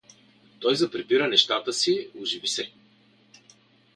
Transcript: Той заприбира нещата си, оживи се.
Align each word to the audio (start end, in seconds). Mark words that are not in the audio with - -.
Той 0.59 0.75
заприбира 0.75 1.27
нещата 1.27 1.73
си, 1.73 2.09
оживи 2.21 2.47
се. 2.47 2.69